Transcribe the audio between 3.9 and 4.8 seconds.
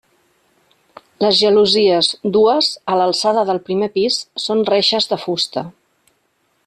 pis, són